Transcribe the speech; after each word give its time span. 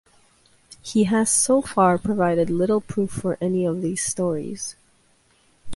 He 0.81 1.03
has- 1.03 1.29
so 1.31 1.61
far- 1.61 1.95
provided 1.99 2.49
little 2.49 2.81
proof 2.81 3.11
for 3.11 3.37
any 3.39 3.65
of 3.67 3.83
these 3.83 4.01
stories. 4.03 4.75